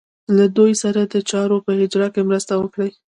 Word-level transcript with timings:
له 0.37 0.45
دوی 0.57 0.73
سره 0.83 1.01
د 1.03 1.15
چارو 1.29 1.57
په 1.65 1.71
اجرا 1.83 2.07
کې 2.13 2.21
مرسته 2.29 2.53
وکړي. 2.57 2.91